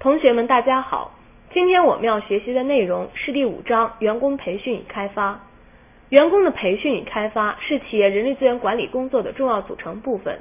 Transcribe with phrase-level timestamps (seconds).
[0.00, 1.12] 同学们，大家好。
[1.52, 5.40] 今天我们要学习的内容是第五章员工培训与开发。
[6.08, 10.40] 员工的培训与开发是企业人力资源管理工作的重要组成部分，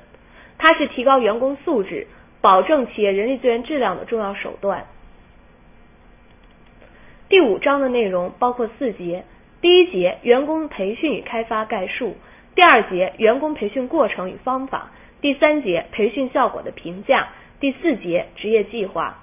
[0.58, 2.08] 它是提高员工素质、
[2.40, 4.86] 保证企业人力资源质量的重要手段。
[7.28, 9.26] 第五章的内容包括四节：
[9.60, 12.14] 第一节员工培训与开发概述；
[12.56, 14.88] 第二节员工培训过程与方法；
[15.20, 17.28] 第三节培训效果的评价；
[17.60, 19.18] 第四节职业计划。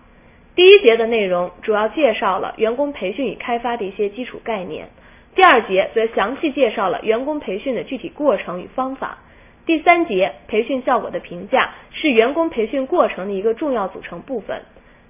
[0.57, 4.89] 第一节的内容主要介绍了员工培训与开发的一些基础概念，
[5.35, 9.19] 第二节则详细介绍了员工培训的具体过程与方法，
[9.67, 14.63] 第三节培训效果的评价是员工培训过程的一个重要组成部分，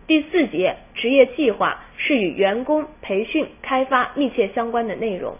[0.08, 5.36] 第四节职业计划是与员工培训开发密切相关的内容。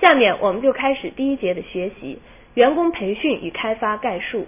[0.00, 2.18] 下面我们就开始第一节的学习，
[2.54, 4.46] 员工培训与开发概述。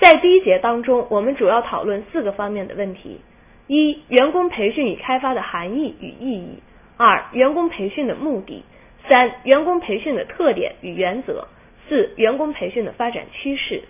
[0.00, 3.20] 在第一节当中，我们主要讨论四个方面的问题：
[3.66, 6.60] 一、员工培训与开发的含义与意义；
[6.96, 8.62] 二、员工培训的目的；
[9.08, 11.46] 三、员工培训的特点与原则；
[11.88, 13.82] 四、员工培训的发展趋势。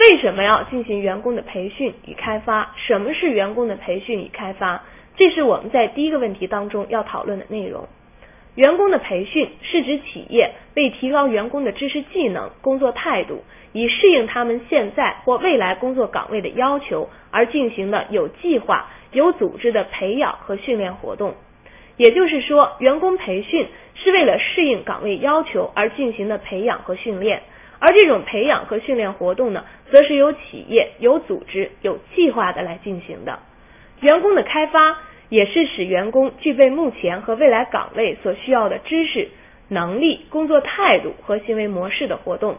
[0.00, 2.72] 为什么要进行员工的培训与开发？
[2.76, 4.84] 什么是员工的培训与开发？
[5.16, 7.88] 这是我们在第一个问题当中要讨论的内容。
[8.58, 21.34] 员工的培训是指企业为提高员工的知识技能、工作态度，以适应他们现在或未来工作岗位的要求而进行的有计划、有组织的培养和训练活动。
[21.98, 27.42] 也就是说，员工培训是为了适应岗位要求而进行的培养和训练，
[27.78, 33.38] 而这种培养和训练活动呢，则是由企业有组织、有计划的来进行的。
[34.00, 34.98] 员工的开发。
[35.28, 39.28] 也是使员工具备目前和未来岗位所需要的知识、
[39.68, 42.56] 能力、工作态度和行为模式的活动。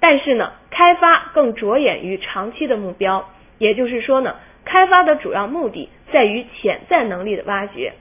[0.00, 7.92] 但是呢，开发更着眼于长期的目标，也就是说呢，开发的主要目的在于潜在能力的挖掘。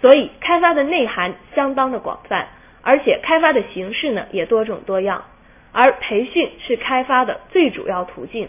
[0.00, 2.48] 所以，开发的内涵相当的广泛，
[2.82, 5.24] 而且开发的形式呢也多种多样。
[5.72, 8.48] 而培训是开发的最主要途径。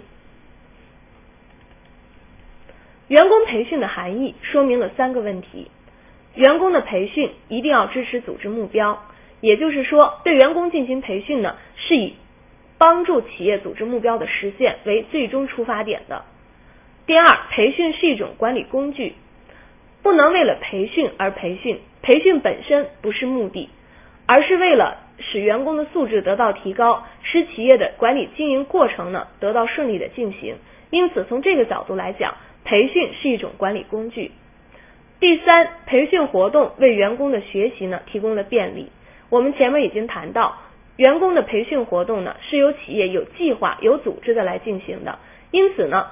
[3.07, 5.69] 员工培训的含义说明了三个问题：
[6.33, 9.03] 员工的培训一定要支持组织目标，
[9.41, 12.15] 也就是说，对员工进行培训呢，是以
[12.79, 16.23] 帮助企业组织目标的实现为最终出发点的。
[17.05, 19.13] 第二，培训是一种管理工具，
[20.01, 23.69] 不能为了培训而培训，培训本身不是目的，
[24.25, 30.55] 而是为了使员工的素质得到提高，使企业的管理经营过程呢得到顺利的进行。
[30.89, 32.33] 因此，从这个角度来讲。
[32.65, 34.31] 培训是一种管理工具。
[35.21, 38.89] 第三，培训活动为员工的学习呢提供了便利。
[39.29, 40.57] 我们前面已经谈到，
[40.97, 45.17] 员工的培训活动呢是由企业有计划、有组织的来进行的。
[45.51, 46.07] 因此呢，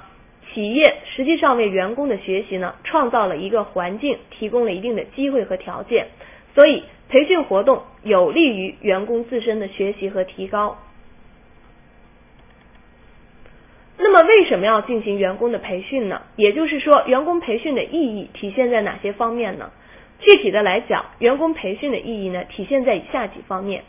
[0.52, 0.82] 企业
[1.14, 6.06] 实际上为员工的学习呢创造了一个环境，提供了一定的机会和条件。
[6.54, 10.78] 所以，培训活动有利于员工自身的学习和提高。
[13.96, 16.22] 那么为什么要进行员工的培训呢？
[16.36, 19.70] 也就是说，员工培训的意义体现在哪些方面呢？
[20.18, 23.84] 具体的来讲，员工培训的意义呢，体现在以下几方面：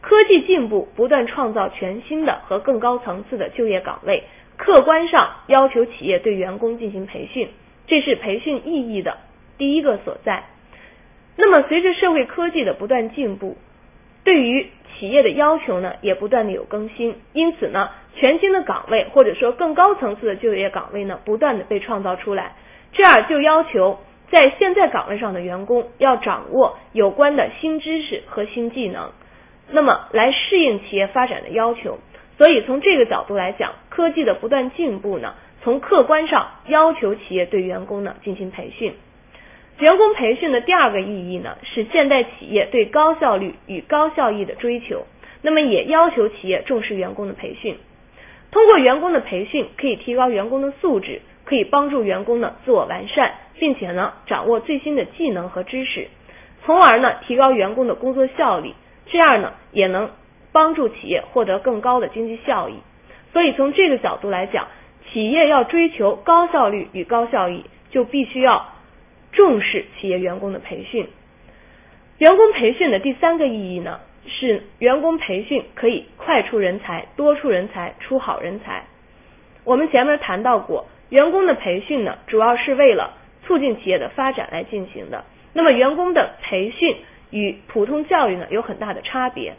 [0.00, 4.22] 科技进步不断创造全新的和更高层次的就业岗位，
[4.56, 7.48] 客观上要求企业对员工进行培训，
[7.86, 9.18] 这是培训意义的
[9.56, 10.44] 第一个所在。
[11.36, 13.56] 那么，随着社会科技的不断进步，
[14.24, 22.54] 对于企业的要求呢，也不断的有更新，因此呢，全新的岗位或者说更高层次的就业岗位呢，不断的被创造出来，
[22.92, 23.98] 这样就要求
[24.30, 29.12] 在现在岗位上的员工要掌握有关的新知识和新技能，
[29.70, 31.98] 那么来适应企业发展的要求。
[32.36, 38.94] 所以从这个角度来讲，科技的不断进步呢，从客观上要求企业对员工呢进行培训。
[39.78, 45.06] 员工培训的第二个意义呢，是现代企业对高效率与高效益的追求，
[45.40, 47.76] 那么也要求企业重视员工的培训。
[48.50, 56.08] 通过员工的培训，可以提高员工的素质，可以帮助员工呢自我完善，并且呢掌握最新的技能和知识，
[56.64, 58.74] 从而呢提高员工的工作效率，
[59.06, 60.10] 这样呢也能
[60.50, 62.74] 帮助企业获得更高的经济效益。
[63.32, 64.66] 所以从这个角度来讲，
[65.12, 68.66] 企业要追求高效率与高效益，就必须要。
[69.38, 71.06] 重视企业员工的培训，
[72.18, 78.82] 员工培训的第三个意义呢，是员工培训可以快出人才、多出人才、出好人才。
[79.62, 83.12] 我们前面谈到过，员工的培训呢，主要是为了
[83.46, 85.24] 促进企业的发展来进行的。
[85.52, 86.96] 那么，员工的培训
[87.30, 89.54] 与普通教育呢有很大的差别。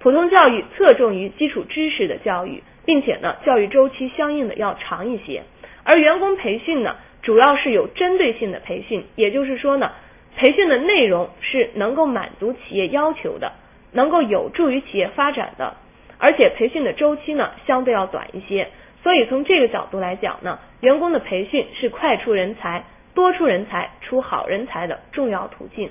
[0.00, 3.00] 普通教育侧重于基础知识的教育，并。
[3.02, 5.44] 且呢，教育周期相应的要长一些。
[5.84, 9.92] 而员工培训呢，主要是有针对性的培训，也就是说呢，
[10.36, 13.52] 培训的内容是能够满足企业要求的，
[13.92, 15.74] 能够有助于企业发展的，
[16.18, 18.68] 而且培训的周期呢，相对要短一些。
[19.02, 22.84] 所以从这个角度来讲呢，员工的培训是快出人才、
[23.14, 25.90] 多出人才、出好人才的重要途径。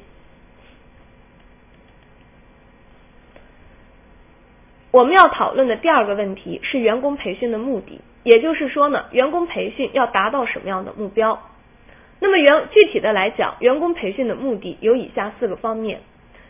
[4.91, 11.41] 我们要讨论的第二个问题是员工培训的目的，也就是说呢，员工培训要达到什么样的目标？
[12.19, 16.01] 那么员具体的来讲，员工培训的目的有以下四个方面：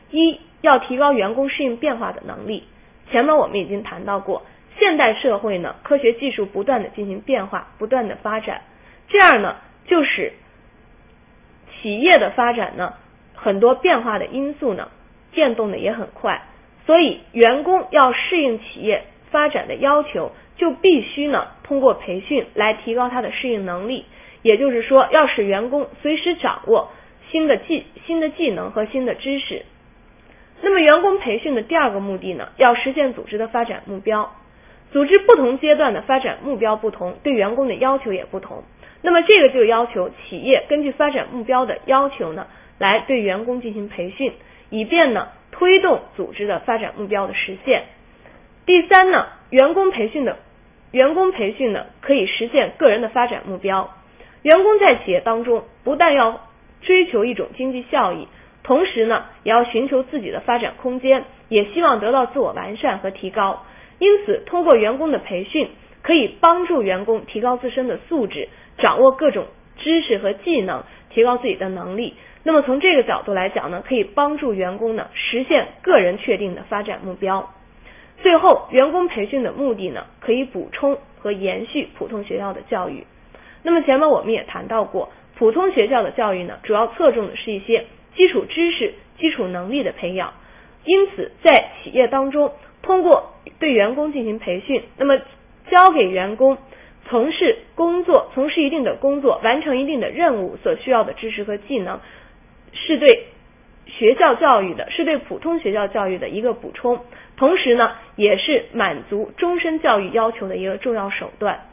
[0.09, 2.63] 一要提高员工适应变化的能力。
[3.11, 4.43] 前面我们已经谈到过，
[4.77, 8.61] 现代社会呢，科学技术不断的进行变化，不断的发展，
[9.07, 10.33] 这样呢，就使
[11.81, 12.93] 企业的发展呢，
[13.35, 14.89] 很多变化的因素呢，
[15.31, 16.41] 变动的也很快。
[16.85, 24.05] 所以，员工要适应企业发展的要求，就必须呢通过培训来提高他的适应能力。
[24.41, 26.89] 也就是说，要使员工随时掌握
[27.29, 29.65] 新的技新的技能和新的知识。
[30.61, 34.33] 那么，员工培训的第二个目的呢，要实现组织的发展目标。
[34.91, 38.63] 组织不同阶段的发展目标不同，对员工的要求也不同。
[39.01, 42.47] 那么，这个就要求企业根据发展目标的要求呢，
[42.77, 44.33] 来对员工进行培训，
[44.69, 45.29] 以便呢。
[45.51, 47.83] 推动组织的发展目标的实现。
[48.69, 50.37] 第三呢，员工培训的
[50.91, 53.89] 员工培训呢，可以实现个人的发展目标。
[54.43, 56.41] 员工在企业当中，不但要
[56.83, 58.27] 追求一种经济效益，
[58.61, 63.65] 同时呢，也要寻求自己的发展空间，也希望得到自我完善和提高。
[63.97, 65.69] 因此，通过员工的培训，
[66.03, 69.47] 可以帮助员工提高自身的素质，掌握各种
[69.79, 72.13] 知识和技能，提高自己的能力。
[72.43, 77.49] 那么从这个角度来讲呢，可以帮助员工呢实现个人确定的发展目标。
[78.21, 83.05] 最后，员工培训的目的呢，可以补充和延续普通学校的教育。
[83.63, 87.85] 那么前面我们也谈到过，普通学校的教育呢，主要侧重的是一些
[88.15, 90.33] 基础知识、基础能力的培养。
[90.85, 95.17] 因此，在企业当中，通过对员工进行培训，那么
[95.69, 96.57] 教给员工。
[97.07, 101.99] 从事工作，从事一定的工作，完成一定的任务所需要的知识和技能，
[102.71, 103.25] 是对
[103.89, 107.03] 学校教育的，是对普通学校教育的一个补充，
[107.35, 111.65] 同时呢，也是满足终身教育要求的一个重要手段。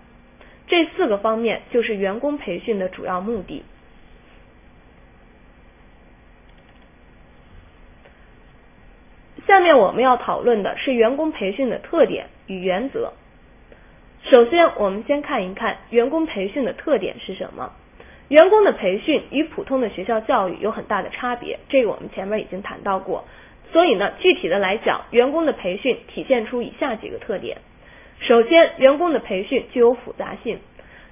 [0.67, 3.63] 这四个方面就是员工培训的主要目的。
[9.47, 13.13] 下面我们要讨论的是员工培训的特点与原则。
[14.33, 17.71] 首先，我们先看一看员工培训的特点是什么。
[18.29, 23.25] 员工的培训与普通的学校教育有很大的差别，这个我们前面已经谈到过。
[23.73, 27.59] 所以呢，具体的来讲，员工的培训体现出以下几个特点。
[28.21, 30.59] 首先，员工的培训具有复杂性，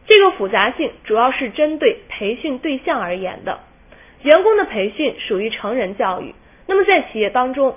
[0.06, 3.60] 这个复杂性主要是针对培训对象而言的。
[4.22, 6.34] 员工的培训属于成人教育，
[6.66, 7.76] 那么在企业当中，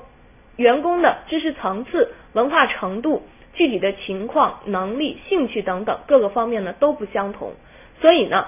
[0.55, 3.23] 员工的知识层次、文化程度。
[3.53, 7.53] 具体的情况、能力、兴趣等等各个方面呢都不相同，
[7.99, 8.45] 所以呢，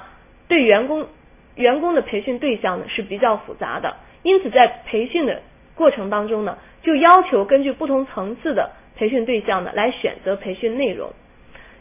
[0.49, 1.07] 对员工
[1.55, 3.95] 员工的培训对象呢是比较复杂的。
[4.23, 5.41] 因此，在培训的
[5.75, 11.13] 过程当中呢，就要求根据不同层次的培训对象呢来选择培训内容。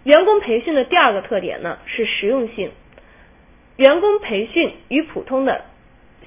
[0.05, 2.71] 员工培训的第二个特点呢是实用性。
[3.77, 5.65] 员工培训与普通的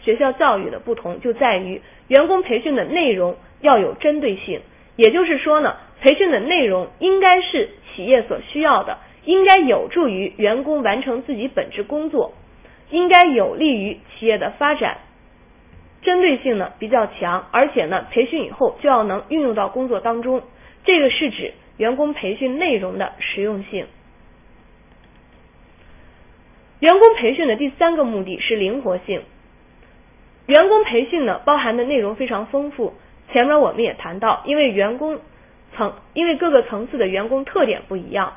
[0.01, 4.60] 学校教育的不同就在于，员工培训的内容要有针对性，
[4.98, 5.77] 也就是说呢。
[6.04, 12.34] 培训的内容应该是企业所需要的，应该有助于员工完成自己本职工作，
[12.91, 15.00] 应该有利于企业的发展，
[16.03, 20.43] 针对性呢比较强，而且呢培训以后就要能运用到工作当中。
[20.83, 23.88] 这个是指员工培训内容的实用性。
[26.79, 29.24] 员工培训的第三个目的是灵活性。
[30.45, 32.93] 员工培训呢包含的内容非常丰富，
[33.31, 35.19] 前面我们也谈到，因为员工。
[35.74, 38.33] 层因为各个层次的员工特点不一样，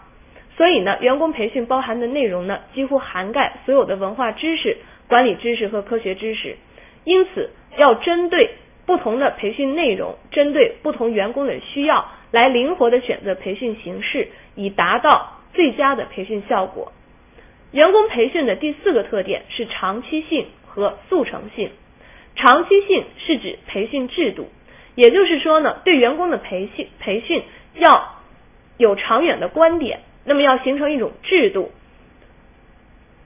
[0.57, 4.77] 所以呢，员工培训包含的内容呢，几乎涵盖所有的文化知识、
[5.09, 6.57] 管理知识和科学知识。
[7.05, 8.51] 因此，要针对
[8.87, 16.93] 不同的培训内容，针对不同员工的需要，来灵活的选择培训形式，以达到最佳的培训效果。
[17.73, 21.71] 员工培训的第四个特点是长期性和速成性。
[22.37, 24.49] 长期性是指培训制度。
[24.95, 27.43] 也就是说呢，对员工的培训培训
[27.75, 28.21] 要
[28.77, 31.71] 有长远的观点，那么要形成一种制度。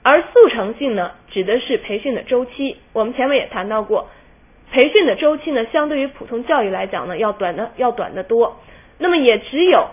[0.03, 2.77] 而速成性呢，指的是培训的周期。
[2.93, 4.09] 我们前面也谈到过，
[4.71, 8.57] 培训的周期呢，相对于普通教育来讲呢，要短的要短得多。
[8.99, 9.89] 那么也只有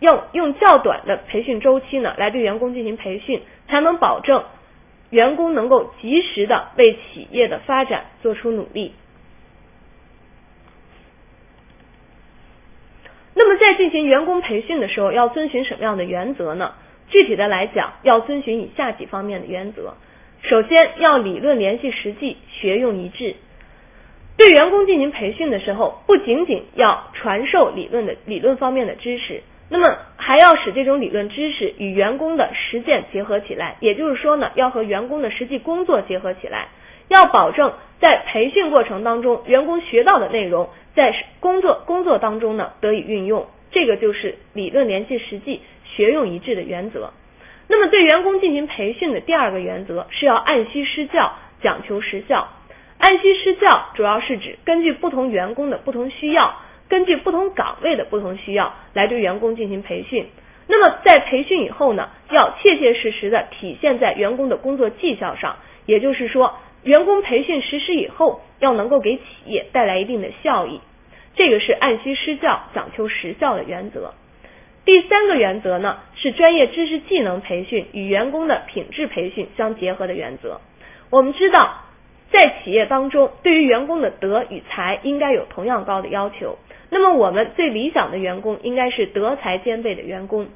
[0.00, 4.44] 用用较短的培训周期呢来对员工进行培训，才能保证
[5.10, 8.94] 员工能够及时的为企业的发展做出努力。
[13.48, 16.74] 那么在进行员工培训的时候，要遵循什么样的原则呢？
[17.08, 19.94] 具体的来讲，要遵循以下几方面的原则。
[20.42, 23.36] 首先要理论联系实际，学用一致。
[24.36, 29.40] 对员工进行培训的时候，不仅仅要传授理论的理论方面的知识，
[29.70, 33.76] 那么还要使这种理论知识与员工的实践结合起来。
[33.80, 36.68] 也就是说呢，要和员工的实际工作结合起来，
[37.08, 43.46] 要保证在培训过程当中，员工学到的内容在工作工作当中呢得以运用。
[43.70, 47.12] 这个就是理论联系实际，学用一致的原则。
[47.66, 52.48] 那么对员工进行培训的第二个原则是要按需施教，讲求实效。
[52.98, 56.56] 按需施教主要是指根据不同员工的不同需要，
[56.88, 60.26] 根据不同岗位的不同需要来对员工进行培训。
[60.66, 65.56] 那么在培训以后呢，要切切实实的体现在员工的工作绩效上。
[65.86, 66.54] 也就是说，
[66.84, 70.80] 员工培训实施以后，要能够给企业带来一定的效益。
[71.34, 74.14] 这个是按需施教，讲求实效的原则。
[74.84, 80.60] 第三个原则呢，是专业知识技能培训与员工的品质培训相结合的原则。
[81.10, 81.84] 我们知道，
[82.32, 86.58] 在企业当中，对于员工的德与才应该有同样高的要求。
[86.90, 90.48] 那么，我们最理想的员工应该是德才兼备的员工。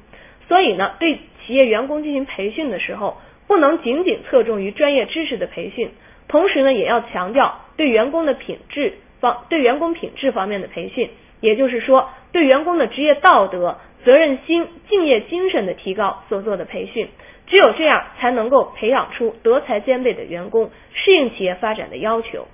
[0.47, 5.91] 所以呢，对企业员工进行培训的时候，不能仅仅侧重于专业知识的培训，
[6.27, 11.09] 同时呢，也要强调对员工的品质方对员工品质方面的培训。
[11.41, 13.77] 也就是说，对员工的职业道德。
[14.05, 17.07] 责任心、敬业精神的提高所做的培训，
[17.47, 22.49] 只有这样才能够培养出德才兼备的员工，适应企业发展的要求。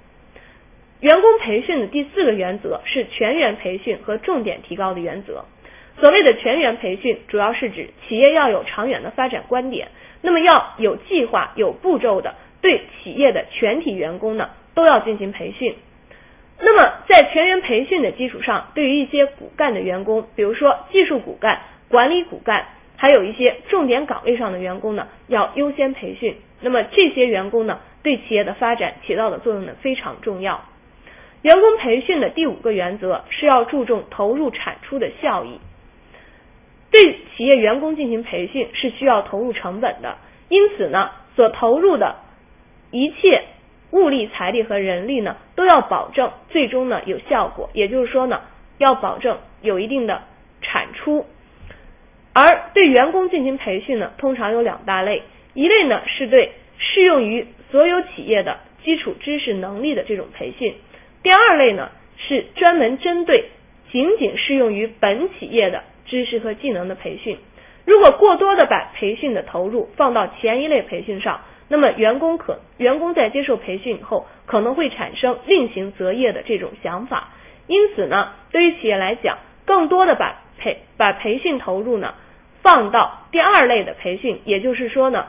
[1.00, 5.46] 员工培训的第四个原则是全员培训和重点提高的原则。
[6.00, 9.88] 所谓的全员培训，主要是指企业要有长远的发展观点，
[10.22, 15.76] 那么要有计划、有步骤的对企业的全体员工呢都要进行培训。
[16.62, 22.66] 那么，在全员培训的基础上，对于一些骨干的员工，比如说技术骨干、管理骨干，
[22.98, 26.36] 还有一些重点岗位上的员工呢，要优先培训。
[26.60, 30.66] 那么这些员工呢，对企业的发展起到的作用呢非常重要。
[31.44, 35.62] 员工培训的第五个原则是要注重投入产出的效益。
[36.92, 40.18] 对企业员工进行培训是需要投入成本的，
[40.50, 42.18] 因此呢，所投入的
[42.92, 43.44] 一切。
[43.92, 48.42] 物力、财力和人力呢，都要保证最终呢有效果，也就是说呢，
[48.78, 50.22] 要保证有一定的
[50.62, 51.26] 产出。
[52.32, 55.24] 而对员工进行培训呢，通常有两大类，
[55.56, 60.76] 一类呢是对适用于所有企业的基础知识能力的这种培训，
[61.24, 63.46] 第二类呢是专门针对
[63.92, 67.40] 仅仅适用于本企业的知识和技能的培训。
[67.86, 77.30] 如果过多的把培训的投入放到前一类培训上，那么员工可员工在接受培训以后，可能会产生另行择业的这种想法。
[77.68, 82.16] 因此呢，对于企业来讲，更多的把培把培训投入呢
[82.64, 85.28] 放到第二类的培训，也就是说呢，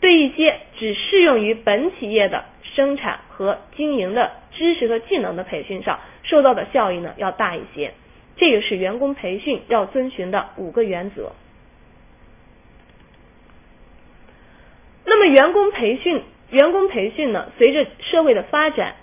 [0.00, 7.92] 对一些只适用于本企业的生产和经营的知识和技能的培训上，受到的效益呢要大一些。
[8.36, 11.32] 这个是员工培训要遵循的五个原则。
[15.18, 16.20] 那么，员工培训，
[16.50, 17.50] 员工培训呢？
[17.56, 18.96] 随着社会的发展，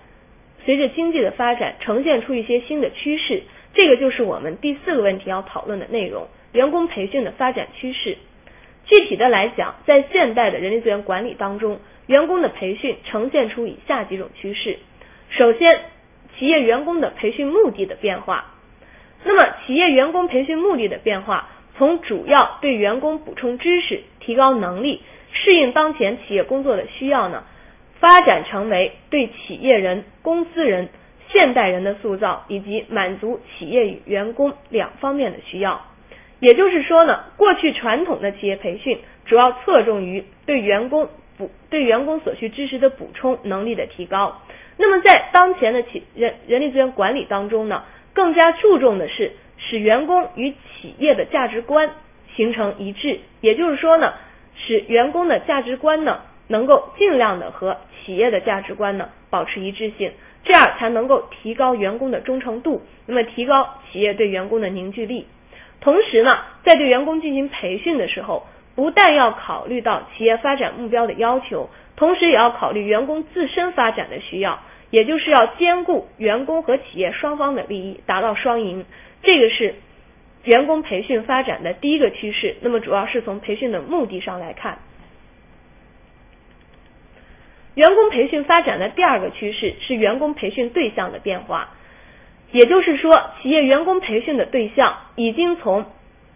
[0.63, 3.41] 随着经济的发展，呈现出一些新的趋势。
[3.74, 8.20] 这个就是我们第四个问题要讨论的内容：员工培训的发展趋势。
[8.86, 14.77] 具体的来讲，在现代的人力资源管理当中，员工的培训呈现出以下几种趋势。
[15.32, 15.79] 首先，
[16.38, 18.53] 企业员工的培训目的的变化。
[19.24, 25.01] 那么，企业员工培训目的的变化，从主要对员工补充知识、提高能力。
[25.34, 27.44] 适应当前企业工作的需要呢，
[28.00, 30.90] 发展成为对企业人、公司人、
[31.32, 35.82] 现代人的塑造，以及满足企业与员工两方面的需要。
[36.40, 44.42] 也就是说呢，过去传统的企业培训主要侧重于对员工补对员工所需知识的补充、能力的提高。
[44.78, 51.90] 那么在当前的企人人力资源管理当中呢，更加注重的是使员工与企业的价值观
[52.36, 53.20] 形成一致。
[53.42, 54.13] 也就是说呢。
[54.65, 60.12] 使员工的价值观呢，能够尽量的和企业的价值观呢保持一致性，
[60.43, 65.27] 这样才能够提高员工的忠诚度，那么提高企业对员工的凝聚力。
[65.82, 74.60] 同时呢，在对员工进行培训的时候，不但要考虑到企业发展目标的要求，同时也要考虑员工自身发展的需要，
[74.91, 78.86] 也就是要兼顾员工和企业双方的利益，达到双赢。
[79.22, 79.75] 这个是
[80.43, 84.79] 员工培训发展的第一个趋势，那么主要是从培训的目的上来看。
[87.75, 91.69] 员工培训发展的第二个趋势是员工培训对象的变化，
[92.51, 95.85] 也就是说，企业员工培训的对象已经从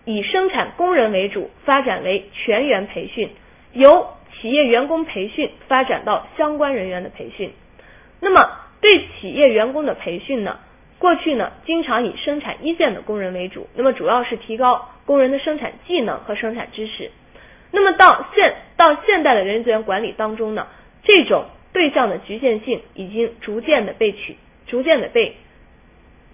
[0.06, 3.30] 以生产工人为主发展为全员培训，
[3.74, 7.52] 由企业员工培训发展到相关人员的培训。
[8.20, 8.50] 那么，
[8.82, 10.58] 对企业员工的培训呢？
[11.00, 17.12] 过去呢，经常以生产一线的工人为主，那么主要是提高工人的生产技能和生产知识。
[17.72, 20.68] 那么到现到现代的人力资源管理当中呢？
[21.04, 24.36] 这种对象的局限性已经逐渐的被取，
[24.66, 25.36] 逐渐的被，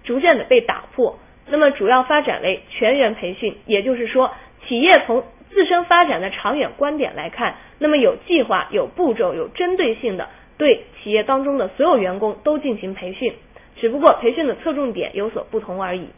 [0.02, 1.18] 逐渐的被打破。
[1.46, 4.32] 那么主要发展为全员培训，也就是说，
[4.66, 13.34] 企业从自身发展的长远观点来看，那么有计划、有步骤、有针对性的对企业当中的所有员工都进行培训，
[13.84, 16.08] 只不过培训的侧重点有所不同而已。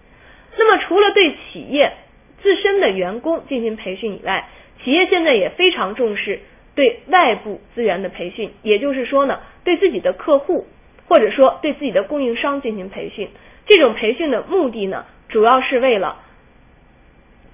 [0.56, 1.94] 那么除了对企业
[2.40, 4.49] 自身的员工进行培训以外，
[4.85, 6.38] 企业现在也非常重视。
[6.76, 10.64] 对外部资源的培训，也就是说呢，对自己的客户
[11.08, 13.30] 或者说对自己的供应商进行培训。
[13.66, 16.18] 这种培训的目的呢，主要是为了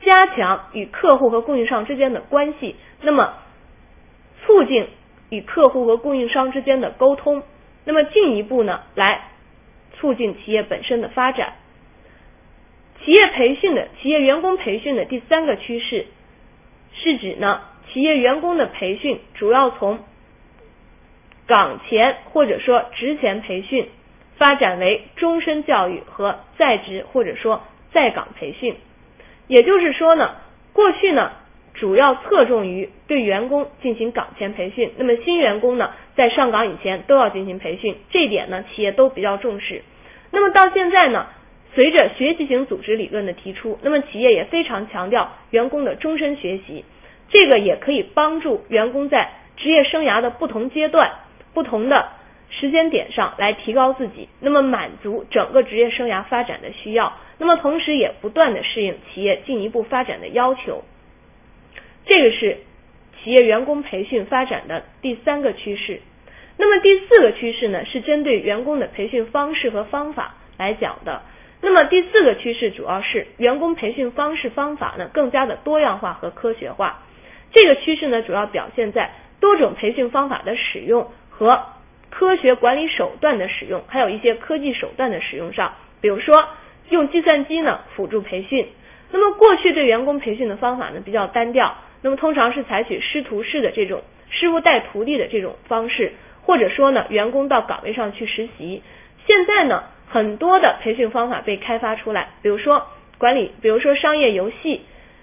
[0.03, 3.33] 加强与客户和供应商之间的关系，那么
[4.45, 4.89] 促进
[5.31, 7.43] 与客户和供应商之间的沟通，
[7.87, 9.31] 那么进一步呢，来
[10.03, 11.55] 促进企业本身的发展。
[13.03, 16.07] 企业培训的企业员工培训的第三个趋势
[16.93, 17.63] 是指呢。
[17.93, 19.99] 企业员工的培训主要从
[21.47, 23.91] 岗前或者说职前培训
[24.39, 28.77] 发展为终身教育和在职或者说在岗培训。
[29.47, 30.37] 也就是说呢，
[30.73, 31.33] 过去呢
[31.83, 39.83] 主要侧重于对员工进行岗前培训，那么新员工呢在上岗以前都要进行培训，这点呢企业都比较重视。
[40.31, 41.27] 那么到现在呢，
[41.75, 46.85] 随着学习型组织理论的提出，那么企业也非常强调员工的终身学习。
[47.31, 51.11] 这个也可以帮助员工在职业生涯的不同阶段、
[51.53, 52.11] 不同的
[52.51, 60.85] 时间点上来提高自己，那么满足整个职业生涯发展的需要，那么同时也不断的适应企业进一步发展的要求。
[62.05, 62.59] 这个是
[63.23, 66.01] 企业员工培训发展的第三个趋势。
[66.57, 71.23] 那么第四个趋势呢，是针对员工的培训方式和方法来讲的。
[71.61, 77.03] 那么第四个趋势主要是员工培训方式方法呢更加的多样化和科学化。
[77.53, 81.49] 这个趋势呢，主要表现在多种培训方法的使用和
[82.11, 85.73] 科学管理手段的使用，还有一些科技手段的使用上。
[86.01, 86.35] 比如说，
[86.91, 88.67] 用计算机呢辅助培训。
[89.11, 96.13] 那么过去对员工培训的方法呢比较单调，那么通常是采取师徒式的这种师傅带徒弟的这种方式，
[96.43, 98.83] 或者说呢员工到岗位上去实习。
[99.27, 102.89] 现在呢，很多的培训方法被开发出来，比如说
[103.19, 104.83] 管理，比如说商业游戏，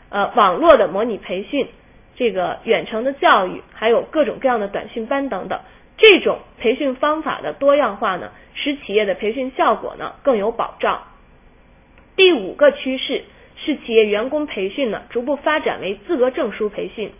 [0.09, 1.67] 呃，网络的模拟培训。
[2.15, 5.57] 这个远程的教育，还有各种各样的短训班等等，
[5.95, 11.03] 这种培训方法的多样化呢，使企业的培训效果呢更有保障。
[12.17, 13.23] 第五个趋势
[13.63, 17.11] 是企业员工培训呢逐步发展为资格证书培训，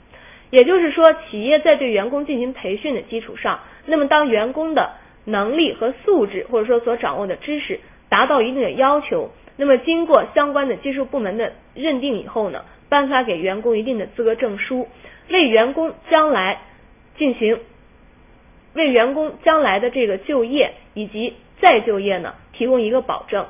[0.50, 4.94] 也就是说，企业在对员工进行培训的基础上，那么当员工的
[5.26, 12.64] 能力和素质或者说所掌握的知识达到一定的要求，那么经过相关的技术部门的认定以后呢。
[12.90, 14.88] 颁发给员工一定的资格证书，
[15.30, 16.60] 为员工将来
[17.20, 17.60] 进行
[18.74, 23.46] 为员工将来的这个就业以及再就业呢提供一个保证。